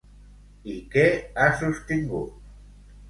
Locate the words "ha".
1.43-1.49